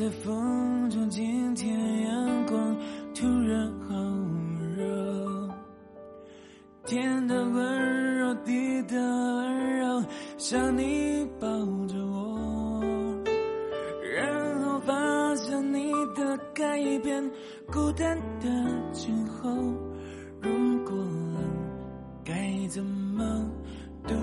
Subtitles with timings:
[0.00, 2.74] 在风中，今天阳光
[3.14, 3.94] 突然好
[4.74, 5.50] 热，
[6.86, 10.02] 天的温柔，地的温柔，
[10.38, 11.46] 像你抱
[11.86, 12.82] 着我，
[14.16, 17.30] 然后发现你的改变，
[17.70, 18.48] 孤单的
[18.92, 19.50] 今后，
[20.40, 21.44] 如果冷
[22.24, 23.22] 该怎么
[24.08, 24.14] 度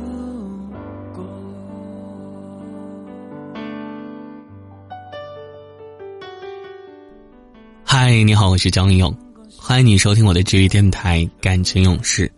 [7.99, 9.11] 嗨，你好，我是张勇，
[9.57, 12.31] 欢迎你收听我的治愈电台《感情勇士》。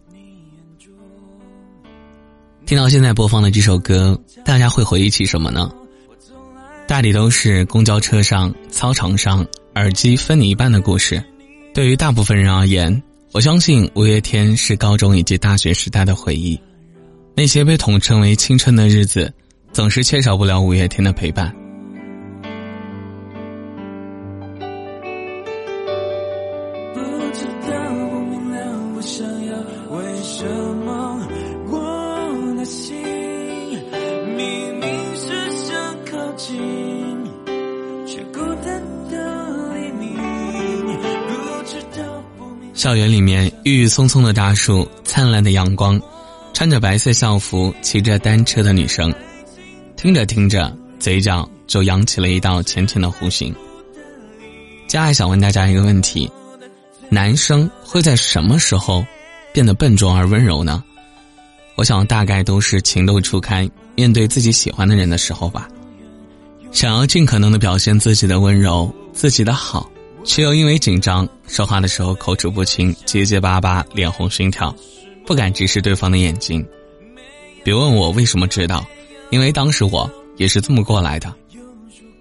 [2.65, 5.69] 听到现在播放的这首歌，大家会回忆起什么呢？
[6.87, 11.21] 大抵都是公交车上、操场上耳机分你一半的故事。
[11.73, 16.57] 对于大部分人而言，我相信五月天是高中以及大学时代的回忆。
[17.35, 19.29] 那些被统称为青春的日子，
[19.73, 21.53] 总是缺少不了五月天的陪伴。
[27.33, 27.71] 知道，
[28.09, 28.57] 不明了，
[28.95, 29.57] 我想要
[29.95, 30.45] 为什
[30.85, 31.27] 么？
[31.67, 32.97] 我的心
[34.35, 36.57] 明明是想靠近，
[38.05, 40.17] 却孤单的黎明。
[42.73, 45.99] 校园里面，郁郁葱葱的大树，灿烂的阳光，
[46.53, 49.13] 穿着白色校服骑着单车的女生，
[49.97, 53.53] 听着听着，嘴角就扬起了一道浅浅的弧形。
[54.87, 56.31] 佳爱想问大家一个问题：
[57.09, 59.03] 男生会在什么时候
[59.51, 60.83] 变得笨拙而温柔呢？
[61.75, 65.67] 我想大概都是情窦初开，面对自己喜欢的人的时候吧。
[66.71, 69.89] 想要尽可能的表现自己的温柔，自己的好，
[70.23, 74.75] 却又因为紧张，说话的时候口齿不清，结结巴巴，脸红心跳，
[75.25, 76.63] 不敢直视对方的眼睛。
[77.63, 78.85] 别问我为什么知道，
[79.31, 81.33] 因为当时我也是这么过来的。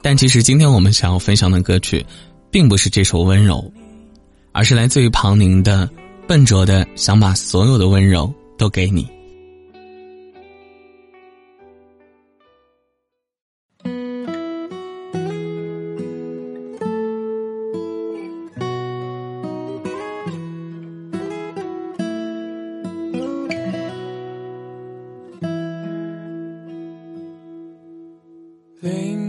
[0.01, 2.07] 但其实今天我们想要分享的歌曲，
[2.51, 3.71] 并不是这首温柔，
[4.59, 5.87] 而是来自于庞宁的
[6.27, 9.05] 《笨拙的想把所有的温柔都给你》。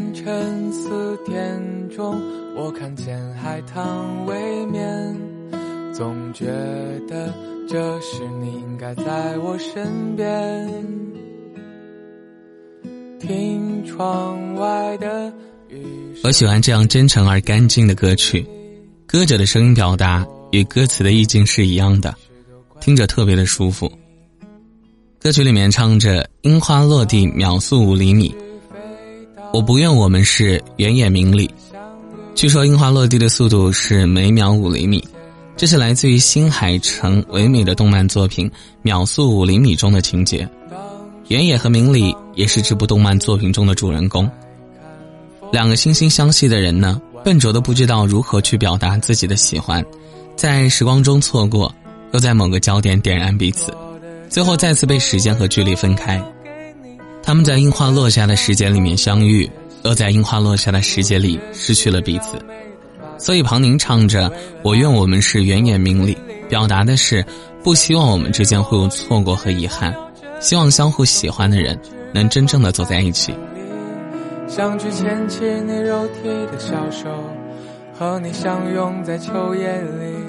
[0.09, 2.19] 凌晨四点钟，
[2.55, 5.15] 我看见海棠未眠，
[5.93, 6.47] 总觉
[7.07, 7.31] 得
[7.67, 10.67] 这时你应该在我身边。
[13.19, 15.31] 听窗外的
[15.67, 15.85] 雨
[16.23, 18.43] 我喜欢这样真诚而干净的歌曲，
[19.05, 22.15] 歌者的声音表达与歌词的意境是一样的，
[22.81, 23.91] 听着特别的舒服。
[25.19, 28.33] 歌曲里面唱着“樱花落地秒速五厘米”，
[29.51, 31.49] 我不愿我们是原野明里。
[32.35, 35.03] 据说樱花落地的速度是每秒五厘米，
[35.57, 38.49] 这是来自于新海诚唯美的动漫作品
[38.81, 40.47] 《秒速五厘米》中的情节。
[41.27, 44.29] 原野和明里也是这部动漫作品中的主人公。
[45.51, 49.83] 两个惺惺相惜的人呢，笨拙的不知道如何去表达自己的喜欢，
[50.35, 51.73] 在时光中错过，
[52.13, 53.73] 又在某个焦点点燃彼此，
[54.29, 56.23] 最后再次被时间和距离分开。
[57.29, 59.47] 他们在樱花落下的时节里面相遇，
[59.83, 62.43] 又在樱花落下的时节里失去了彼此。
[63.19, 64.33] 所以庞宁唱着
[64.65, 66.17] “我愿我们是原野明里”，
[66.49, 67.23] 表达的是
[67.63, 69.93] 不希望我们之间会有错过和遗憾，
[70.39, 71.79] 希望相互喜欢的人
[72.11, 73.31] 能真正的走在一起。
[74.47, 77.09] 想去牵起你肉体的小手，
[77.93, 80.28] 和你相拥在秋夜里。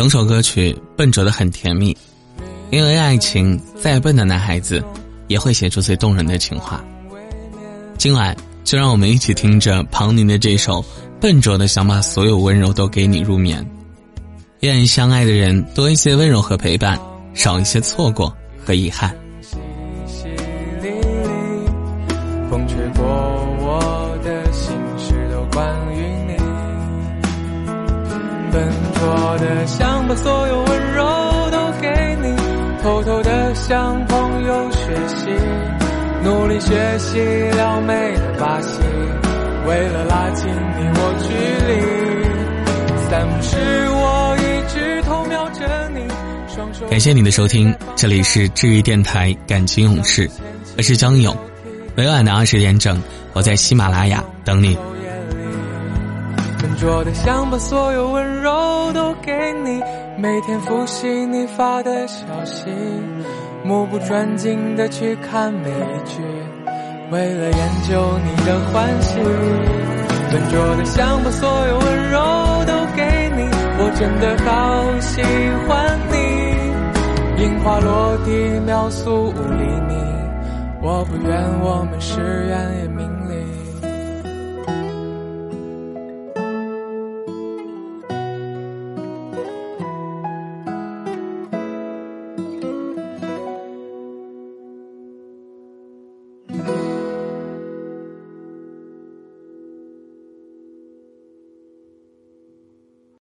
[0.00, 1.94] 整首歌曲笨拙的很甜蜜，
[2.70, 4.82] 因为爱情，再笨的男孩子
[5.28, 6.82] 也会写出最动人的情话。
[7.98, 10.80] 今晚就让我们一起听着庞宁的这首
[11.20, 13.62] 《笨拙的想把所有温柔都给你》入眠。
[14.60, 16.98] 愿相爱的人多一些温柔和陪伴，
[17.34, 19.14] 少一些错过和遗憾。
[19.42, 19.56] 淅
[20.08, 20.24] 淅
[20.80, 20.88] 沥
[21.28, 23.99] 沥，风吹过我
[29.00, 31.88] 笨拙的想把所有温柔都给
[32.20, 32.36] 你，
[32.82, 35.26] 偷偷的向朋友学习，
[36.22, 37.18] 努力学习
[37.56, 38.78] 撩妹的把戏，
[39.66, 41.28] 为了拉近你我距
[41.66, 41.80] 离。
[43.08, 43.56] 散步时
[43.90, 46.06] 我一直偷瞄着你，
[46.54, 50.30] 双感谢你的收听，这里是治愈电台感情勇士，
[50.76, 51.34] 我是江勇。
[51.96, 53.00] 每晚的二十点整，
[53.32, 54.76] 我在喜马拉雅等你。
[56.80, 59.82] 笨拙的想把所有温柔都给你，
[60.16, 62.70] 每天复习你发的消息，
[63.62, 66.22] 目不转睛的去看每一句，
[67.10, 69.20] 为了研究你的欢喜。
[69.20, 72.18] 笨拙的想把所有温柔
[72.66, 73.46] 都给你，
[73.78, 75.20] 我真的好喜
[75.68, 77.44] 欢你。
[77.44, 79.94] 樱花落地秒速五厘米，
[80.80, 83.20] 我不愿我们是远也明。